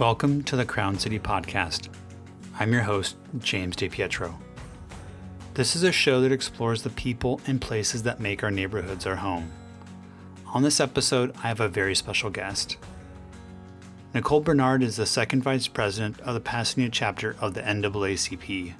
[0.00, 1.88] Welcome to the Crown City Podcast.
[2.58, 4.34] I'm your host, James DePietro.
[5.54, 9.14] This is a show that explores the people and places that make our neighborhoods our
[9.14, 9.52] home.
[10.52, 12.76] On this episode, I have a very special guest.
[14.12, 18.74] Nicole Bernard is the second vice president of the Pasadena chapter of the NAACP.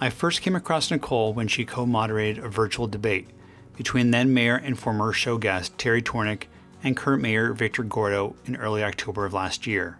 [0.00, 3.28] I first came across Nicole when she co moderated a virtual debate
[3.76, 6.46] between then mayor and former show guest Terry Tornek
[6.84, 9.98] and current mayor Victor Gordo in early October of last year.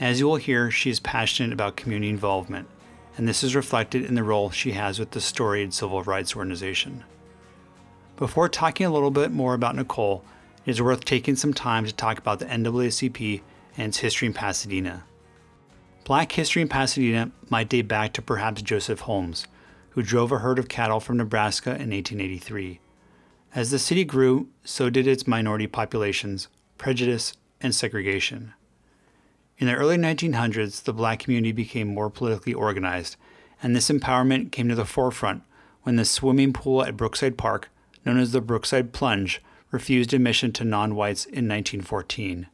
[0.00, 2.68] As you will hear, she is passionate about community involvement,
[3.16, 7.02] and this is reflected in the role she has with the storied civil rights organization.
[8.16, 10.24] Before talking a little bit more about Nicole,
[10.64, 13.42] it is worth taking some time to talk about the NAACP
[13.76, 15.04] and its history in Pasadena.
[16.04, 19.46] Black history in Pasadena might date back to perhaps Joseph Holmes,
[19.90, 22.78] who drove a herd of cattle from Nebraska in 1883.
[23.54, 28.52] As the city grew, so did its minority populations, prejudice, and segregation.
[29.58, 33.16] In the early 1900s, the black community became more politically organized,
[33.62, 35.42] and this empowerment came to the forefront
[35.82, 37.70] when the swimming pool at Brookside Park,
[38.04, 42.46] known as the Brookside Plunge, refused admission to non whites in 1914.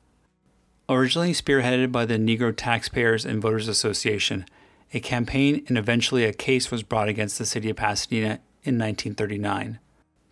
[0.88, 4.46] Originally spearheaded by the Negro Taxpayers and Voters Association,
[4.92, 9.78] a campaign and eventually a case was brought against the city of Pasadena in 1939.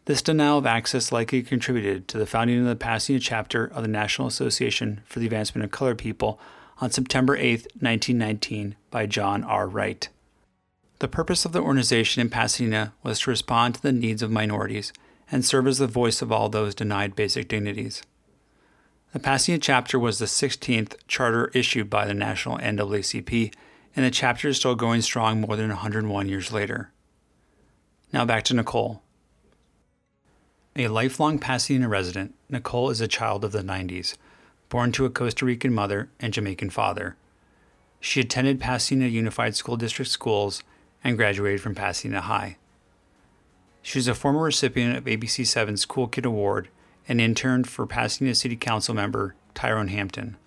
[0.05, 3.89] This denial of access likely contributed to the founding of the Pasadena chapter of the
[3.89, 6.41] National Association for the Advancement of Colored People
[6.81, 9.69] on September 8, 1919, by John R.
[9.69, 10.09] Wright.
[10.99, 14.93] The purpose of the organization in Pasadena was to respond to the needs of minorities
[15.31, 18.03] and serve as the voice of all those denied basic dignities.
[19.13, 23.55] The Pasadena chapter was the 16th charter issued by the National NAACP,
[23.95, 26.91] and the chapter is still going strong more than 101 years later.
[28.13, 29.03] Now back to Nicole.
[30.75, 34.17] A lifelong Pasadena resident, Nicole is a child of the 90s,
[34.71, 37.15] born to a Costa Rican mother and Jamaican father.
[38.01, 40.63] She attended Pasadena Unified School District schools
[41.05, 42.57] and graduated from Pasadena High.
[43.83, 46.69] She was a former recipient of ABC 7's Cool Kid Award
[47.07, 50.39] and interned for Pasadena City Council member Tyrone Hampton.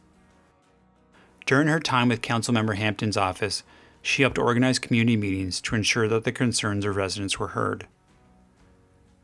[1.45, 3.61] During her time with Councilmember Hampton's office,
[4.01, 7.85] she helped organize community meetings to ensure that the concerns of residents were heard.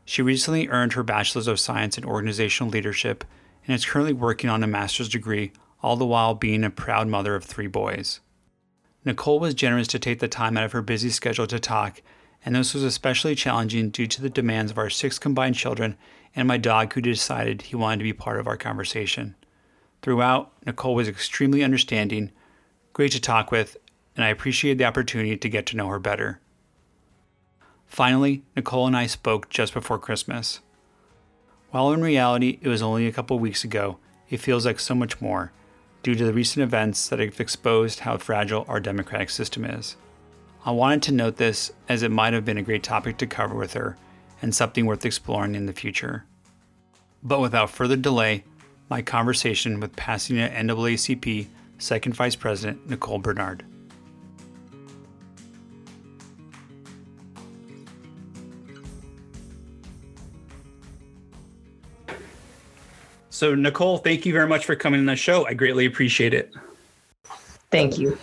[0.04, 3.24] She recently earned her Bachelor's of Science in Organizational Leadership
[3.66, 5.52] and is currently working on a master's degree,
[5.82, 8.20] all the while being a proud mother of three boys.
[9.04, 12.02] Nicole was generous to take the time out of her busy schedule to talk,
[12.44, 15.96] and this was especially challenging due to the demands of our six combined children
[16.34, 19.34] and my dog, who decided he wanted to be part of our conversation.
[20.02, 22.32] Throughout, Nicole was extremely understanding,
[22.92, 23.76] great to talk with,
[24.16, 26.40] and I appreciated the opportunity to get to know her better.
[27.92, 30.60] Finally, Nicole and I spoke just before Christmas.
[31.72, 33.98] While in reality it was only a couple weeks ago,
[34.30, 35.52] it feels like so much more,
[36.02, 39.96] due to the recent events that have exposed how fragile our democratic system is.
[40.64, 43.54] I wanted to note this as it might have been a great topic to cover
[43.54, 43.98] with her
[44.40, 46.24] and something worth exploring in the future.
[47.22, 48.44] But without further delay,
[48.88, 53.66] my conversation with Pasadena NAACP Second Vice President Nicole Bernard.
[63.42, 65.44] So, Nicole, thank you very much for coming on the show.
[65.48, 66.54] I greatly appreciate it.
[67.72, 68.16] Thank you.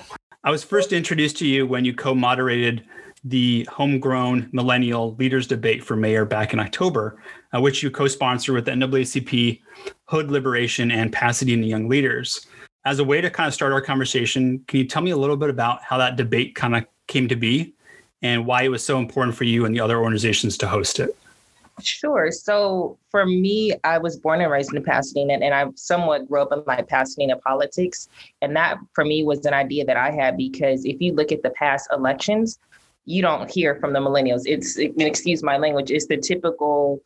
[0.45, 2.85] I was first introduced to you when you co moderated
[3.25, 7.21] the Homegrown Millennial Leaders Debate for Mayor back in October,
[7.53, 9.59] uh, which you co sponsored with the NAACP,
[10.05, 12.47] Hood Liberation, and Pasadena Young Leaders.
[12.85, 15.35] As a way to kind of start our conversation, can you tell me a little
[15.35, 17.73] bit about how that debate kind of came to be
[18.21, 21.13] and why it was so important for you and the other organizations to host it?
[21.81, 22.31] Sure.
[22.31, 26.51] So for me, I was born and raised in Pasadena, and I somewhat grew up
[26.51, 28.09] in like Pasadena politics.
[28.41, 31.43] And that for me was an idea that I had because if you look at
[31.43, 32.59] the past elections,
[33.05, 34.43] you don't hear from the millennials.
[34.45, 35.89] It's excuse my language.
[35.89, 37.01] It's the typical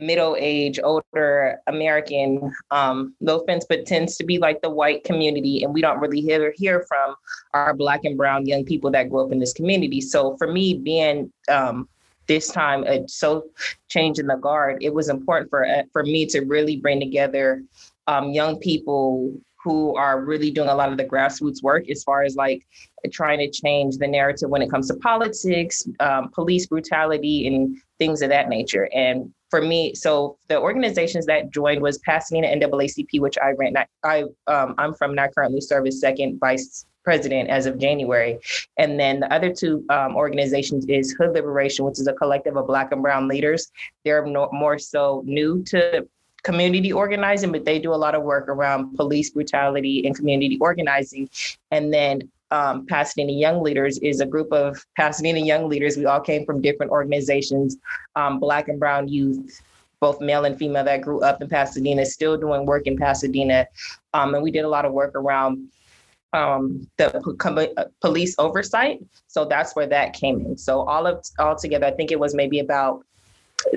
[0.00, 2.52] middle age, older American.
[2.72, 6.20] Um, no offense, but tends to be like the white community, and we don't really
[6.20, 7.14] hear hear from
[7.52, 10.00] our black and brown young people that grew up in this community.
[10.00, 11.88] So for me, being um,
[12.26, 13.44] this time uh, so
[13.88, 17.62] changing the guard it was important for uh, for me to really bring together
[18.06, 19.32] um, young people
[19.64, 22.66] who are really doing a lot of the grassroots work as far as like
[23.10, 28.20] trying to change the narrative when it comes to politics um, police brutality and things
[28.22, 28.88] of that nature.
[28.94, 33.72] And for me so the organizations that joined was pasadena naacp which i ran
[34.02, 38.38] i um, i'm from not currently serve as second vice president as of January.
[38.78, 42.66] And then the other two um, organizations is Hood Liberation, which is a collective of
[42.66, 43.70] Black and Brown leaders.
[44.04, 46.08] They're no, more so new to
[46.44, 51.28] community organizing, but they do a lot of work around police brutality and community organizing.
[51.70, 55.96] And then um, Pasadena Young Leaders is a group of Pasadena Young Leaders.
[55.96, 57.76] We all came from different organizations,
[58.14, 59.60] um, Black and Brown youth,
[59.98, 63.66] both male and female, that grew up in Pasadena, still doing work in Pasadena.
[64.12, 65.68] Um, and we did a lot of work around
[66.32, 67.08] um, the
[67.76, 69.00] uh, police oversight.
[69.26, 70.56] So that's where that came in.
[70.56, 73.04] So all of all together, I think it was maybe about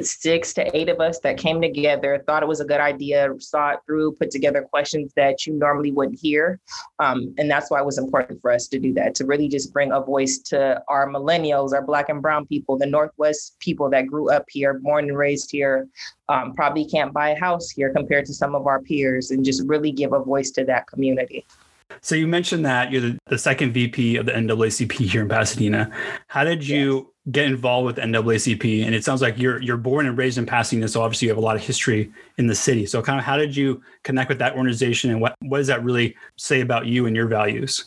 [0.02, 3.72] six to eight of us that came together, thought it was a good idea, saw
[3.72, 6.60] it through, put together questions that you normally wouldn't hear.
[7.00, 9.74] Um, and that's why it was important for us to do that, to really just
[9.74, 14.08] bring a voice to our millennials, our Black and Brown people, the Northwest people that
[14.08, 15.88] grew up here, born and raised here,
[16.30, 19.64] um, probably can't buy a house here compared to some of our peers, and just
[19.66, 21.46] really give a voice to that community.
[22.02, 25.90] So you mentioned that you're the, the second VP of the NAACP here in Pasadena.
[26.28, 28.86] How did you yes get involved with NAACP?
[28.86, 31.38] And it sounds like you're you're born and raised in Pasadena, so obviously you have
[31.38, 32.86] a lot of history in the city.
[32.86, 35.84] So kind of how did you connect with that organization, and what what does that
[35.84, 37.86] really say about you and your values?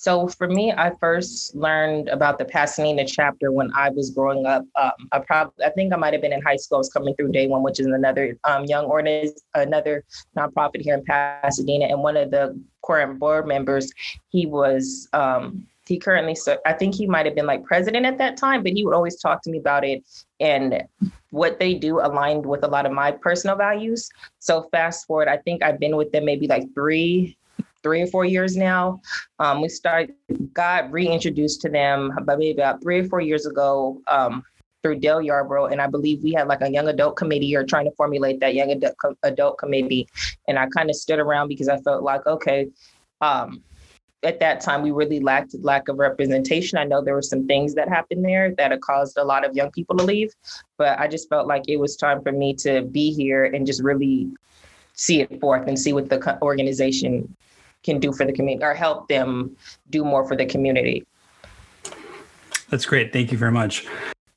[0.00, 4.64] So for me, I first learned about the Pasadena chapter when I was growing up.
[4.74, 6.76] Um, I probably, I think I might have been in high school.
[6.76, 10.04] I was coming through Day One, which is another um, young organization, another
[10.34, 11.84] nonprofit here in Pasadena.
[11.84, 13.92] And one of the core board members,
[14.30, 18.16] he was um, he currently, so I think he might have been like president at
[18.18, 20.04] that time, but he would always talk to me about it
[20.38, 20.84] and
[21.30, 24.08] what they do aligned with a lot of my personal values.
[24.38, 27.36] So fast forward, I think I've been with them maybe like three,
[27.82, 29.02] three or four years now.
[29.40, 30.14] Um, we started,
[30.54, 34.00] got reintroduced to them maybe about three or four years ago.
[34.06, 34.44] Um,
[34.82, 37.84] through Dale Yarborough, and I believe we had like a young adult committee or trying
[37.84, 40.08] to formulate that young adult, adult committee.
[40.48, 42.68] And I kind of stood around because I felt like, okay,
[43.20, 43.62] um,
[44.22, 46.78] at that time we really lacked lack of representation.
[46.78, 49.70] I know there were some things that happened there that caused a lot of young
[49.70, 50.34] people to leave,
[50.76, 53.82] but I just felt like it was time for me to be here and just
[53.82, 54.28] really
[54.92, 57.34] see it forth and see what the organization
[57.82, 59.56] can do for the community or help them
[59.88, 61.06] do more for the community.
[62.68, 63.12] That's great.
[63.12, 63.86] Thank you very much.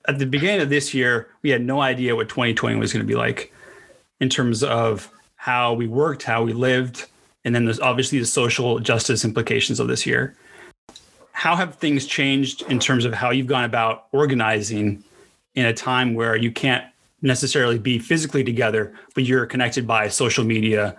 [0.07, 3.07] At the beginning of this year, we had no idea what 2020 was going to
[3.07, 3.53] be like
[4.21, 7.07] in terms of how we worked, how we lived,
[7.45, 10.35] and then there's obviously the social justice implications of this year.
[11.31, 15.03] How have things changed in terms of how you've gone about organizing
[15.55, 16.85] in a time where you can't
[17.21, 20.95] necessarily be physically together, but you're connected by social media,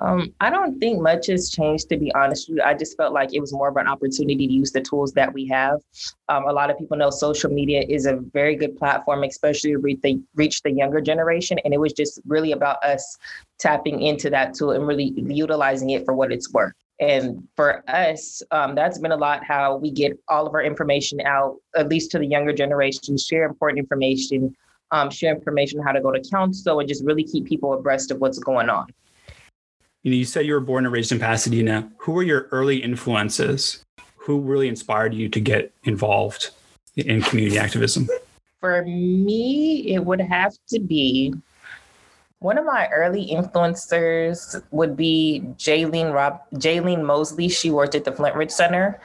[0.00, 2.50] um, I don't think much has changed, to be honest.
[2.64, 5.32] I just felt like it was more of an opportunity to use the tools that
[5.32, 5.80] we have.
[6.28, 9.78] Um, a lot of people know social media is a very good platform, especially to
[9.78, 11.58] reach the, reach the younger generation.
[11.64, 13.16] And it was just really about us
[13.60, 16.72] tapping into that tool and really utilizing it for what it's worth.
[17.00, 21.20] And for us, um, that's been a lot how we get all of our information
[21.20, 24.56] out, at least to the younger generation, share important information,
[24.90, 28.20] um, share information how to go to council, and just really keep people abreast of
[28.20, 28.86] what's going on
[30.04, 31.90] you know, you said you were born and raised in Pasadena.
[31.96, 33.82] Who were your early influences?
[34.16, 36.50] Who really inspired you to get involved
[36.94, 38.08] in community activism?
[38.60, 41.34] For me, it would have to be
[42.44, 47.48] one of my early influencers would be Jaylene Rob Jaylene Mosley.
[47.48, 49.00] She worked at the Flintridge Center.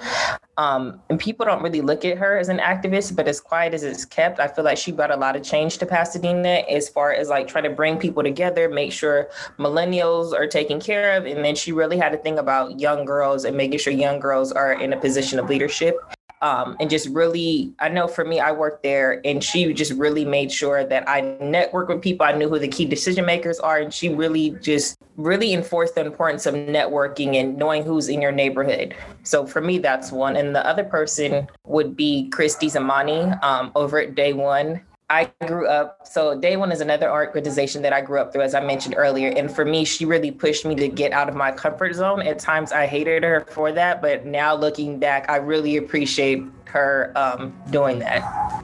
[0.57, 3.83] Um, and people don't really look at her as an activist, but as quiet as
[3.83, 7.13] it's kept, I feel like she brought a lot of change to Pasadena as far
[7.13, 11.25] as like trying to bring people together, make sure millennials are taken care of.
[11.25, 14.51] And then she really had a thing about young girls and making sure young girls
[14.51, 15.95] are in a position of leadership
[16.41, 20.23] um, and just really, I know for me, I worked there and she just really
[20.23, 22.25] made sure that I network with people.
[22.25, 23.79] I knew who the key decision makers are.
[23.79, 28.31] And she really just really enforced the importance of networking and knowing who's in your
[28.31, 28.95] neighborhood.
[29.23, 30.37] So for me, that's one.
[30.37, 34.81] And the other person would be Christy Zamani um, over at Day One.
[35.11, 38.43] I grew up, so Day One is another art organization that I grew up through,
[38.43, 39.29] as I mentioned earlier.
[39.29, 42.21] And for me, she really pushed me to get out of my comfort zone.
[42.21, 47.11] At times, I hated her for that, but now looking back, I really appreciate her
[47.15, 48.63] um, doing that.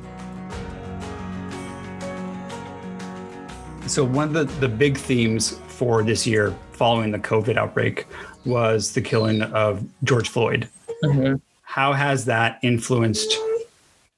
[3.87, 8.05] So, one of the, the big themes for this year following the COVID outbreak
[8.45, 10.69] was the killing of George Floyd.
[11.03, 11.37] Mm-hmm.
[11.63, 13.35] How has that influenced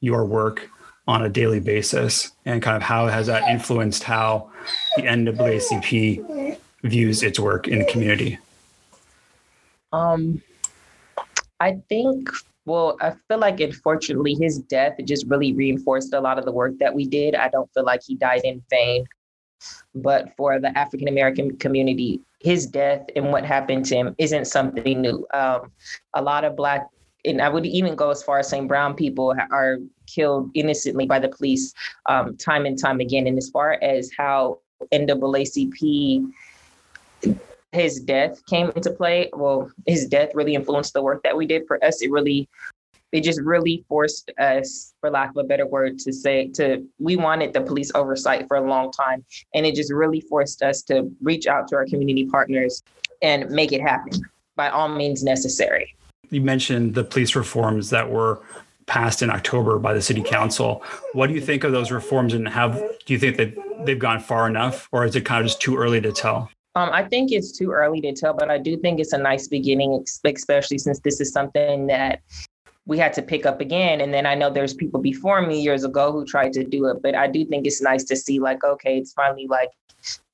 [0.01, 0.69] your work
[1.07, 4.49] on a daily basis and kind of how has that influenced how
[4.97, 8.37] the NAACP views its work in the community?
[9.93, 10.41] Um,
[11.59, 12.29] I think,
[12.65, 16.77] well, I feel like unfortunately his death just really reinforced a lot of the work
[16.79, 17.35] that we did.
[17.35, 19.05] I don't feel like he died in vain.
[19.95, 25.01] But for the African American community, his death and what happened to him isn't something
[25.01, 25.25] new.
[25.33, 25.71] Um,
[26.13, 26.87] a lot of Black
[27.27, 31.19] and I would even go as far as saying brown people are killed innocently by
[31.19, 31.73] the police
[32.07, 33.27] um, time and time again.
[33.27, 34.59] And as far as how
[34.91, 36.31] NAACP
[37.73, 39.29] his death came into play.
[39.33, 41.67] Well, his death really influenced the work that we did.
[41.67, 42.49] For us, it really
[43.13, 47.15] it just really forced us, for lack of a better word, to say to we
[47.15, 49.23] wanted the police oversight for a long time.
[49.53, 52.83] And it just really forced us to reach out to our community partners
[53.21, 54.21] and make it happen
[54.55, 55.95] by all means necessary.
[56.29, 58.41] You mentioned the police reforms that were
[58.85, 60.83] passed in October by the city council.
[61.13, 62.73] What do you think of those reforms and have
[63.05, 63.53] do you think that
[63.85, 66.49] they've gone far enough or is it kind of just too early to tell?
[66.75, 69.47] Um, I think it's too early to tell, but I do think it's a nice
[69.47, 72.21] beginning, especially since this is something that
[72.85, 73.99] we had to pick up again.
[73.99, 77.01] And then I know there's people before me years ago who tried to do it,
[77.01, 79.71] but I do think it's nice to see like, okay, it's finally like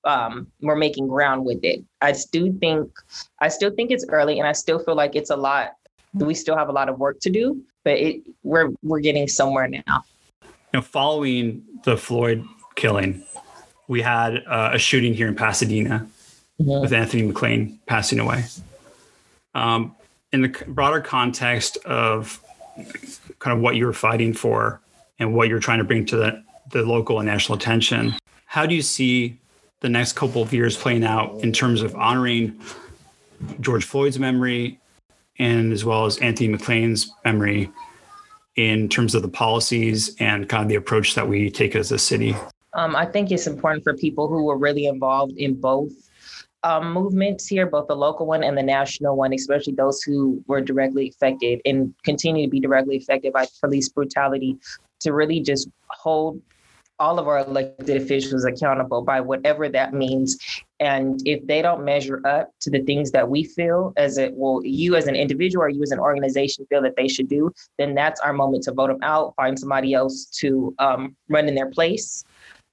[0.04, 1.84] um, we're making ground with it.
[2.02, 2.92] I do think
[3.40, 5.72] I still think it's early, and I still feel like it's a lot.
[6.14, 9.68] We still have a lot of work to do, but it we're we're getting somewhere
[9.68, 10.04] now.
[10.42, 13.24] You know, following the Floyd killing,
[13.88, 16.08] we had uh, a shooting here in Pasadena
[16.62, 16.82] mm-hmm.
[16.82, 18.46] with Anthony McClain passing away.
[19.56, 19.96] Um,
[20.32, 22.42] in the broader context of
[23.40, 24.82] kind of what you're fighting for
[25.20, 28.16] and what you're trying to bring to the, the local and national attention,
[28.46, 29.40] how do you see
[29.82, 32.60] the next couple of years playing out in terms of honoring
[33.60, 34.80] George Floyd's memory
[35.40, 37.72] and as well as Anthony McClain's memory
[38.56, 41.98] in terms of the policies and kind of the approach that we take as a
[41.98, 42.36] city?
[42.74, 45.92] Um, I think it's important for people who were really involved in both
[46.64, 50.62] um, movements here, both the local one and the national one, especially those who were
[50.62, 54.58] directly affected and continue to be directly affected by police brutality,
[55.02, 56.42] to really just hold
[57.00, 60.38] all of our elected officials accountable by whatever that means.
[60.84, 64.60] And if they don't measure up to the things that we feel as it well,
[64.66, 67.96] you as an individual or you as an organization feel that they should do, then
[67.96, 71.72] that's our moment to vote them out, find somebody else to um, run in their
[71.72, 72.26] place.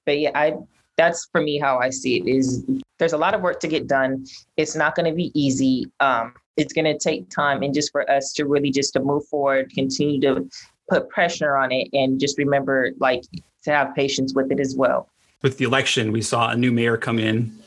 [0.05, 0.55] But yeah, I
[0.97, 2.65] that's for me how I see it is
[2.99, 4.25] there's a lot of work to get done.
[4.57, 5.85] It's not going to be easy.
[6.01, 9.25] Um, it's going to take time and just for us to really just to move
[9.27, 10.49] forward, continue to
[10.89, 13.23] put pressure on it and just remember like
[13.63, 15.07] to have patience with it as well.
[15.41, 17.57] With the election, we saw a new mayor come in,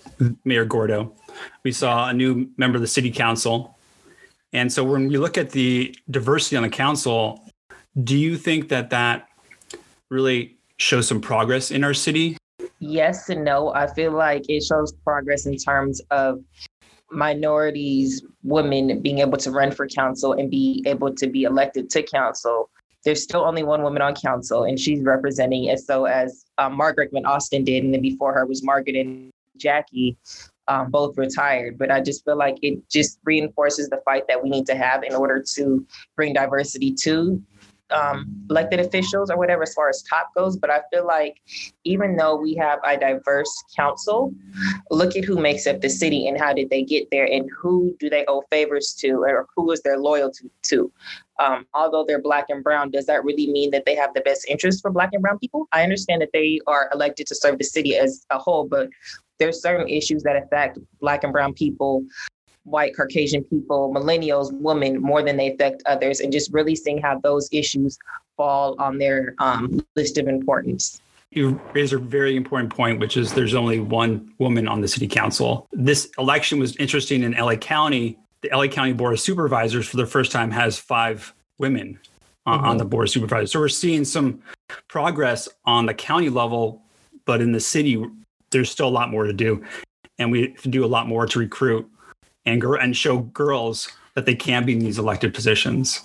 [0.45, 1.13] Mayor Gordo.
[1.63, 3.77] We saw a new member of the city council.
[4.53, 7.45] And so when we look at the diversity on the council,
[8.03, 9.29] do you think that that
[10.11, 12.37] really shows some progress in our city?
[12.85, 13.73] yes and no.
[13.75, 16.41] I feel like it shows progress in terms of
[17.11, 22.03] minorities, women being able to run for council and be able to be elected to
[22.03, 22.71] council.
[23.05, 27.13] There's still only one woman on council, and she's representing as so as um, Margaret
[27.13, 30.17] McAustin did, and then before her was Margaret and Jackie,
[30.69, 31.79] um, both retired.
[31.79, 35.03] But I just feel like it just reinforces the fight that we need to have
[35.03, 37.43] in order to bring diversity to
[37.91, 40.57] um, elected officials or whatever as far as top goes.
[40.57, 41.41] But I feel like
[41.85, 44.33] even though we have a diverse council,
[44.91, 47.97] look at who makes up the city and how did they get there and who
[47.99, 50.91] do they owe favors to or who is their loyalty to.
[51.39, 54.47] Um, although they're black and brown, does that really mean that they have the best
[54.49, 55.67] interest for black and brown people?
[55.73, 58.89] I understand that they are elected to serve the city as a whole, but
[59.39, 62.05] there's certain issues that affect black and brown people
[62.65, 67.19] white Caucasian people, millennials, women more than they affect others, and just really seeing how
[67.21, 67.99] those issues
[68.37, 71.01] fall on their um, list of importance.
[71.31, 75.09] You raise a very important point, which is there's only one woman on the city
[75.09, 75.69] council.
[75.73, 78.19] This election was interesting in LA County.
[78.45, 81.99] The LA County Board of Supervisors, for the first time, has five women
[82.47, 82.63] mm-hmm.
[82.63, 83.53] on the Board of Supervisors.
[83.53, 84.43] So we're seeing some
[84.87, 86.83] progress on the county level,
[87.25, 88.05] but in the city,
[88.51, 89.65] there's still a lot more to do.
[90.19, 91.91] And we do a lot more to recruit
[92.45, 96.03] and and show girls that they can be in these elected positions.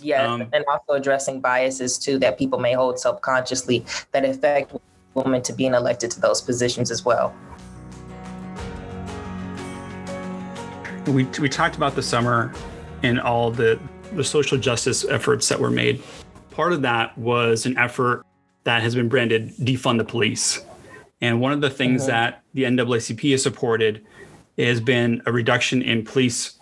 [0.00, 4.72] Yeah, um, and also addressing biases too that people may hold subconsciously that affect
[5.12, 7.34] women to being elected to those positions as well.
[11.08, 12.52] We we talked about the summer
[13.02, 13.80] and all the
[14.12, 16.02] the social justice efforts that were made.
[16.50, 18.24] Part of that was an effort
[18.64, 20.64] that has been branded defund the police.
[21.20, 22.10] And one of the things mm-hmm.
[22.10, 24.04] that the NAACP has supported
[24.58, 26.58] has been a reduction in police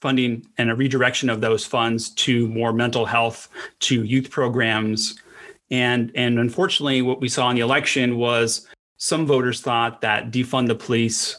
[0.00, 3.48] funding and a redirection of those funds to more mental health,
[3.80, 5.18] to youth programs.
[5.70, 8.66] And, and unfortunately, what we saw in the election was
[8.98, 11.36] some voters thought that defund the police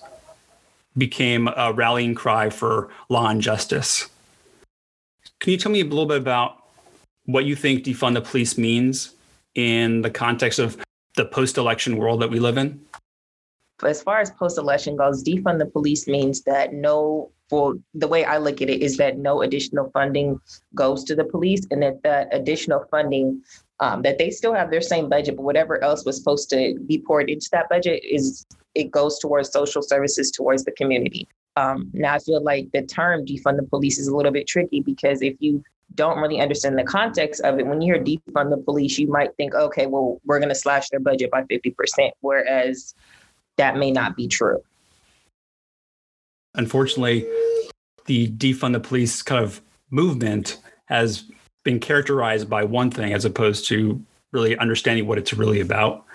[0.98, 4.10] became a rallying cry for law and justice.
[5.40, 6.64] Can you tell me a little bit about
[7.26, 9.14] what you think defund the police means
[9.54, 10.78] in the context of
[11.16, 12.80] the post election world that we live in?
[13.86, 18.26] as far as post election goes, defund the police means that no, well, the way
[18.26, 20.40] I look at it is that no additional funding
[20.74, 23.44] goes to the police and that that additional funding
[23.80, 26.98] um, that they still have their same budget, but whatever else was supposed to be
[26.98, 31.28] poured into that budget is it goes towards social services towards the community.
[31.56, 34.82] Um, now I feel like the term defund the police is a little bit tricky
[34.82, 35.64] because if you
[35.96, 39.36] don't really understand the context of it, when you hear defund the police, you might
[39.38, 41.74] think, okay, well, we're going to slash their budget by 50%,
[42.22, 42.94] whereas
[43.58, 44.62] that may not be true.
[46.54, 47.26] Unfortunately,
[48.06, 51.26] the defund the police kind of movement has
[51.64, 56.06] been characterized by one thing as opposed to really understanding what it's really about.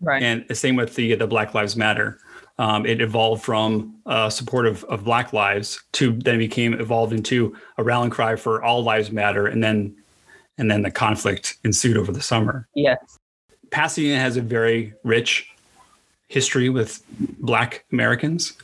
[0.00, 0.22] Right.
[0.22, 2.18] And the same with the the Black Lives Matter.
[2.58, 7.54] Um, it evolved from uh, support of, of Black lives to then became evolved into
[7.76, 9.94] a rallying cry for all lives matter, and then
[10.58, 12.66] and then the conflict ensued over the summer.
[12.74, 13.18] Yes.
[13.70, 15.50] Pasadena has a very rich
[16.28, 17.02] history with
[17.40, 18.54] Black Americans,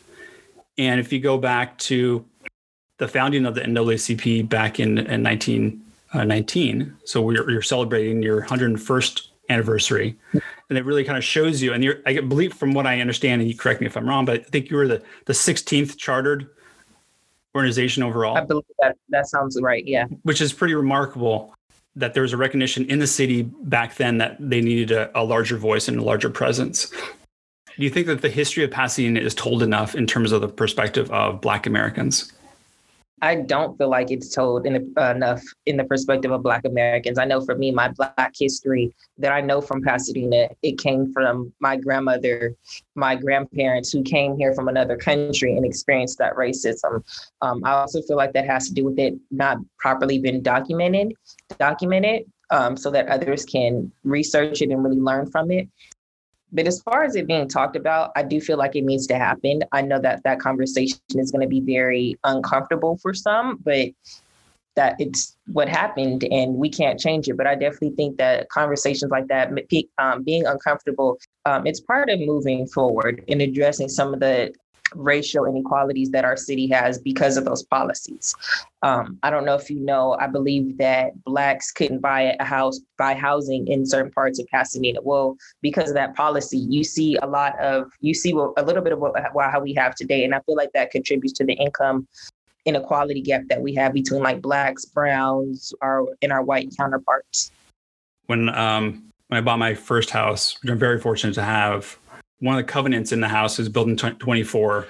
[0.78, 2.24] and if you go back to
[2.98, 5.82] the founding of the NAACP back in, in 19
[6.14, 6.24] uh,
[7.04, 11.72] So we're, you're celebrating your 101st anniversary, and it really kind of shows you.
[11.72, 14.24] And you're, I believe, from what I understand, and you correct me if I'm wrong,
[14.24, 16.48] but I think you were the the 16th chartered
[17.54, 18.36] organization overall.
[18.36, 19.86] I believe that that sounds right.
[19.86, 21.54] Yeah, which is pretty remarkable.
[21.94, 25.22] That there was a recognition in the city back then that they needed a, a
[25.22, 26.90] larger voice and a larger presence.
[27.76, 30.48] Do you think that the history of Pasadena is told enough in terms of the
[30.48, 32.32] perspective of Black Americans?
[33.22, 37.18] I don't feel like it's told in, uh, enough in the perspective of Black Americans.
[37.18, 41.52] I know for me, my Black history that I know from Pasadena, it came from
[41.60, 42.56] my grandmother,
[42.96, 47.04] my grandparents who came here from another country and experienced that racism.
[47.40, 51.14] Um, I also feel like that has to do with it not properly being documented,
[51.58, 55.68] documented, um, so that others can research it and really learn from it.
[56.52, 59.16] But as far as it being talked about, I do feel like it needs to
[59.16, 59.62] happen.
[59.72, 63.88] I know that that conversation is going to be very uncomfortable for some, but
[64.74, 67.36] that it's what happened and we can't change it.
[67.36, 69.50] But I definitely think that conversations like that,
[69.98, 74.52] um, being uncomfortable, um, it's part of moving forward and addressing some of the
[74.94, 78.34] racial inequalities that our city has because of those policies.
[78.82, 82.80] Um, I don't know if you know, I believe that Blacks couldn't buy a house,
[82.98, 85.00] buy housing in certain parts of Pasadena.
[85.02, 88.92] Well, because of that policy, you see a lot of, you see a little bit
[88.92, 90.24] of what, how we have today.
[90.24, 92.08] And I feel like that contributes to the income
[92.64, 97.50] inequality gap that we have between like Blacks, Browns, our, and our white counterparts.
[98.26, 101.98] When, um, when I bought my first house, which I'm very fortunate to have,
[102.42, 104.88] one of the covenants in the house is built in 24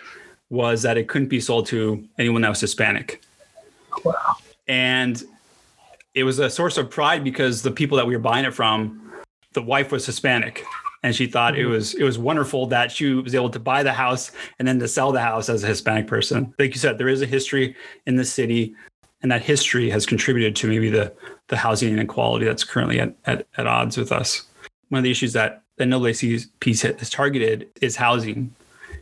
[0.49, 3.23] was that it couldn't be sold to anyone that was Hispanic.
[4.05, 4.37] Wow.
[4.67, 5.23] And
[6.15, 9.13] it was a source of pride because the people that we were buying it from,
[9.53, 10.65] the wife was Hispanic.
[11.03, 11.63] And she thought mm-hmm.
[11.63, 14.79] it was it was wonderful that she was able to buy the house and then
[14.79, 16.55] to sell the house as a Hispanic person.
[16.59, 18.75] Like you said, there is a history in the city,
[19.21, 21.13] and that history has contributed to maybe the
[21.49, 24.47] the housing inequality that's currently at, at, at odds with us.
[24.89, 28.55] One of the issues that that NAACP has targeted is housing.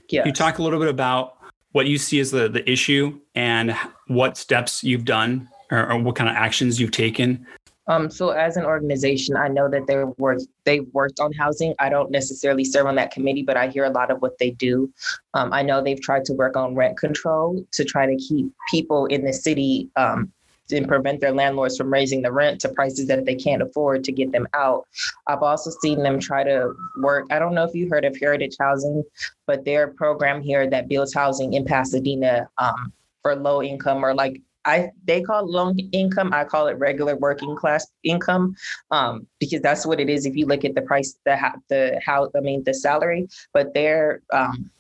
[0.09, 0.27] Yes.
[0.27, 1.37] you talk a little bit about
[1.73, 3.77] what you see as the, the issue and
[4.09, 7.47] what steps you've done or, or what kind of actions you've taken
[7.91, 11.75] um, so as an organization, I know that they're work they've worked on housing.
[11.81, 14.53] I don't necessarily serve on that committee, but I hear a lot of what they
[14.53, 14.93] do.
[15.35, 19.07] Um, I know they've tried to work on rent control to try to keep people
[19.07, 20.31] in the city um,
[20.73, 24.13] and prevent their landlords from raising the rent to prices that they can't afford to
[24.13, 24.87] get them out.
[25.27, 27.27] I've also seen them try to work.
[27.31, 29.05] I don't know if you heard of Heritage Housing,
[29.47, 34.41] but their program here that builds housing in Pasadena um, for low income or like
[34.65, 36.33] I they call it low income.
[36.33, 38.57] I call it regular working class income,
[38.91, 40.27] um, because that's what it is.
[40.27, 44.21] If you look at the price, the the how I mean the salary, but they're
[44.33, 44.71] um,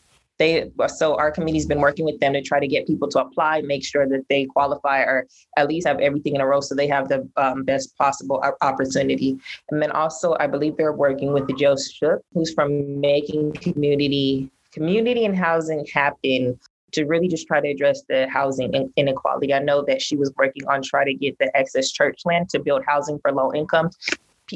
[0.40, 3.60] they so our committee's been working with them to try to get people to apply,
[3.60, 5.26] make sure that they qualify or
[5.56, 9.38] at least have everything in a row so they have the um, best possible opportunity.
[9.70, 14.50] And then also, I believe they're working with the Jill Shook, who's from making community
[14.72, 16.58] community and housing happen
[16.92, 19.52] to really just try to address the housing inequality.
[19.52, 22.58] I know that she was working on trying to get the excess church land to
[22.58, 23.90] build housing for low income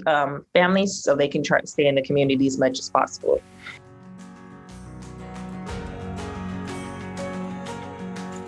[0.07, 3.41] um, families so they can try to stay in the community as much as possible.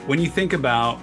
[0.06, 1.00] When you think about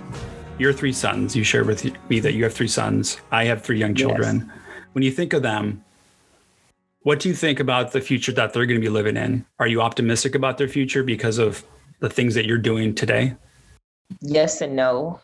[0.57, 3.17] your three sons, you shared with me that you have three sons.
[3.31, 4.45] I have three young children.
[4.47, 4.57] Yes.
[4.93, 5.83] When you think of them,
[7.01, 9.45] what do you think about the future that they're going to be living in?
[9.59, 11.65] Are you optimistic about their future because of
[11.99, 13.35] the things that you're doing today?
[14.21, 15.19] Yes and no.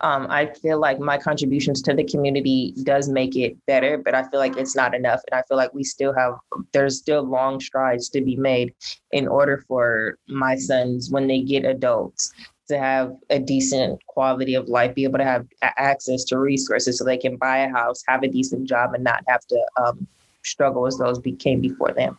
[0.00, 4.28] Um, I feel like my contributions to the community does make it better, but I
[4.30, 5.20] feel like it's not enough.
[5.30, 6.34] And I feel like we still have,
[6.72, 8.74] there's still long strides to be made
[9.12, 12.32] in order for my sons, when they get adults,
[12.68, 17.04] to have a decent quality of life, be able to have access to resources so
[17.04, 20.06] they can buy a house, have a decent job, and not have to um,
[20.44, 22.18] struggle as those became before them.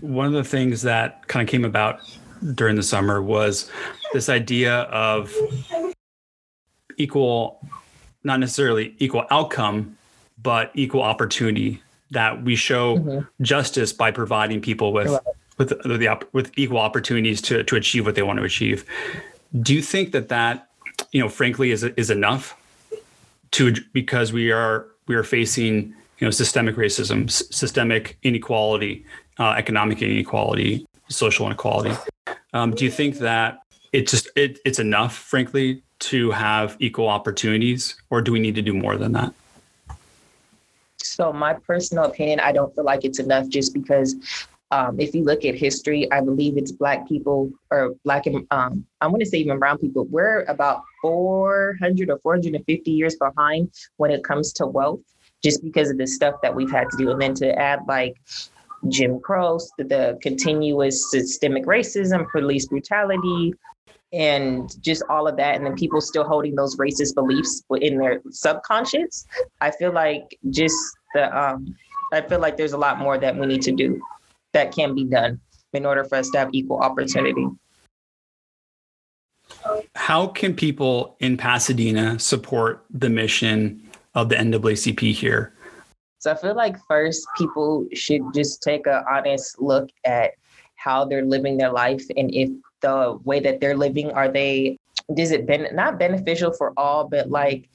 [0.00, 2.00] One of the things that kind of came about
[2.54, 3.70] during the summer was
[4.12, 5.34] this idea of
[6.96, 7.66] equal,
[8.22, 9.96] not necessarily equal outcome,
[10.42, 13.42] but equal opportunity that we show mm-hmm.
[13.42, 15.20] justice by providing people with right.
[15.56, 18.84] With the with equal opportunities to to achieve what they want to achieve.
[19.60, 20.68] Do you think that that
[21.12, 22.56] you know frankly is is enough
[23.52, 29.04] to because we are we are facing you know systemic racism, s- systemic inequality,
[29.38, 31.96] uh, economic inequality, social inequality.
[32.52, 33.60] Um, do you think that
[33.92, 38.62] it just it, it's enough, frankly, to have equal opportunities, or do we need to
[38.62, 39.32] do more than that?
[40.98, 44.16] So, my personal opinion, I don't feel like it's enough just because
[44.74, 48.84] um, if you look at history, I believe it's Black people or Black and um,
[49.00, 50.04] I'm going to say even Brown people.
[50.06, 54.98] We're about 400 or 450 years behind when it comes to wealth,
[55.44, 57.12] just because of the stuff that we've had to do.
[57.12, 58.16] And then to add like
[58.88, 63.54] Jim Crow, the continuous systemic racism, police brutality,
[64.12, 68.22] and just all of that and then people still holding those racist beliefs in their
[68.30, 69.26] subconscious
[69.60, 70.76] i feel like just
[71.14, 71.74] the um
[72.12, 74.00] i feel like there's a lot more that we need to do
[74.54, 75.40] that can be done
[75.74, 77.46] in order for us to have equal opportunity.
[79.94, 85.52] How can people in pasadena support the mission of the naacp here?
[86.18, 90.30] So i feel like first people should just take an honest look at
[90.76, 92.48] how they're living their life and if
[92.80, 94.78] the way that they're living are they
[95.14, 97.68] does it been not beneficial for all but like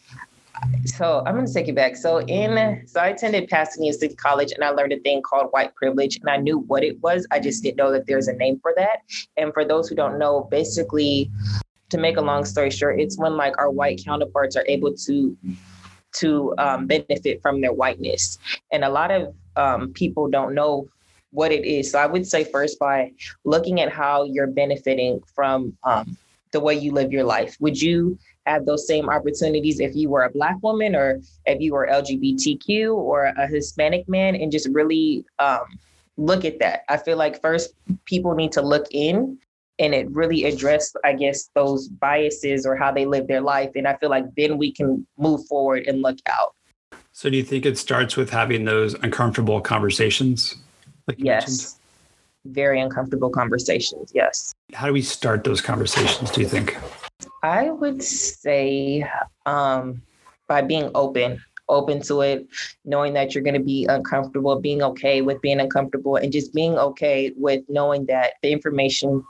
[0.85, 1.95] so I'm going to take it back.
[1.95, 5.73] So in so I attended Pasadena City College and I learned a thing called white
[5.75, 7.27] privilege and I knew what it was.
[7.31, 8.99] I just didn't know that there's a name for that.
[9.37, 11.31] And for those who don't know, basically
[11.89, 15.37] to make a long story short, it's when like our white counterparts are able to
[16.11, 18.37] to um, benefit from their whiteness.
[18.71, 20.87] And a lot of um, people don't know
[21.31, 21.91] what it is.
[21.91, 23.11] So I would say first by
[23.43, 26.17] looking at how you're benefiting from um,
[26.51, 27.55] the way you live your life.
[27.59, 31.73] Would you have those same opportunities if you were a Black woman or if you
[31.73, 35.65] were LGBTQ or a Hispanic man and just really um,
[36.17, 36.81] look at that?
[36.89, 37.73] I feel like first
[38.05, 39.37] people need to look in
[39.77, 43.71] and it really address, I guess, those biases or how they live their life.
[43.75, 46.55] And I feel like then we can move forward and look out.
[47.11, 50.55] So do you think it starts with having those uncomfortable conversations?
[51.07, 51.47] Like yes.
[51.47, 51.78] Mentioned?
[52.45, 54.11] Very uncomfortable conversations.
[54.13, 54.53] Yes.
[54.73, 56.77] How do we start those conversations, do you think?
[57.43, 59.07] I would say
[59.45, 60.01] um,
[60.47, 62.47] by being open, open to it,
[62.85, 66.77] knowing that you're going to be uncomfortable, being okay with being uncomfortable, and just being
[66.77, 69.23] okay with knowing that the information,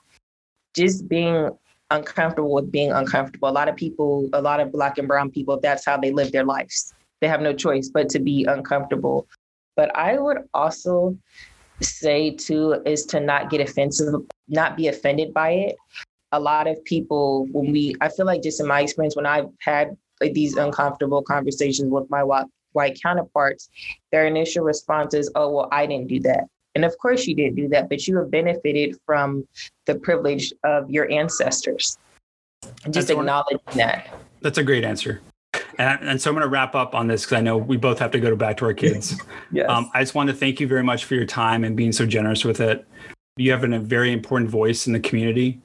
[0.76, 1.50] just being
[1.91, 3.50] uncomfortable with being uncomfortable.
[3.50, 6.32] A lot of people, a lot of Black and Brown people, that's how they live
[6.32, 6.93] their lives.
[7.22, 9.28] They have no choice but to be uncomfortable.
[9.76, 11.17] But I would also
[11.81, 14.13] say too is to not get offensive,
[14.47, 15.75] not be offended by it.
[16.31, 19.49] A lot of people, when we, I feel like just in my experience, when I've
[19.59, 23.69] had like these uncomfortable conversations with my white counterparts,
[24.11, 26.45] their initial response is, oh, well, I didn't do that.
[26.75, 29.47] And of course you didn't do that, but you have benefited from
[29.85, 31.97] the privilege of your ancestors.
[32.61, 34.13] Just that's acknowledging one, that.
[34.41, 35.21] That's a great answer.
[35.79, 37.99] And, and so I'm going to wrap up on this because I know we both
[37.99, 39.19] have to go back to our kids.
[39.51, 39.69] yes.
[39.69, 42.05] Um, I just want to thank you very much for your time and being so
[42.05, 42.85] generous with it.
[43.37, 45.61] You have a very important voice in the community,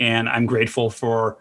[0.00, 1.38] and I'm grateful for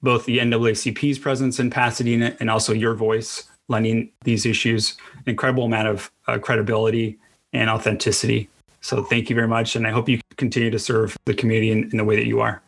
[0.00, 5.64] both the NAACP's presence in Pasadena and also your voice lending these issues an incredible
[5.64, 7.18] amount of uh, credibility
[7.52, 8.48] and authenticity.
[8.82, 11.90] So thank you very much, and I hope you continue to serve the community in,
[11.90, 12.62] in the way that you are.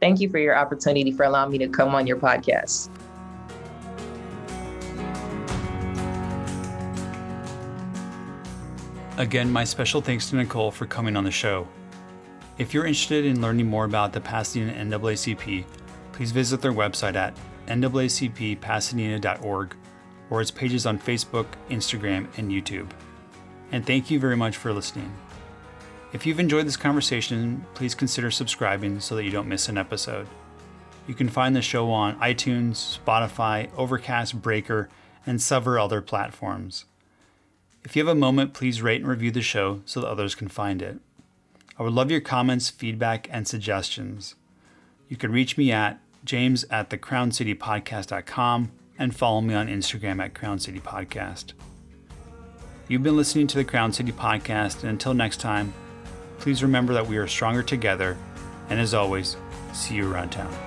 [0.00, 2.90] Thank you for your opportunity for allowing me to come on your podcast.
[9.18, 11.66] Again, my special thanks to Nicole for coming on the show.
[12.58, 15.64] If you're interested in learning more about the Pasadena NAACP,
[16.12, 17.34] please visit their website at
[17.66, 19.74] naacppasadena.org
[20.28, 22.90] or its pages on Facebook, Instagram, and YouTube.
[23.72, 25.10] And thank you very much for listening.
[26.12, 30.28] If you've enjoyed this conversation, please consider subscribing so that you don't miss an episode.
[31.08, 34.90] You can find the show on iTunes, Spotify, Overcast, Breaker,
[35.24, 36.84] and several other platforms.
[37.86, 40.48] If you have a moment, please rate and review the show so that others can
[40.48, 40.98] find it.
[41.78, 44.34] I would love your comments, feedback, and suggestions.
[45.08, 50.58] You can reach me at james at thecrowncitypodcast.com and follow me on Instagram at Crown
[50.58, 51.52] City Podcast.
[52.88, 55.72] You've been listening to the Crown City Podcast, and until next time,
[56.38, 58.18] please remember that we are stronger together,
[58.68, 59.36] and as always,
[59.72, 60.65] See you around town.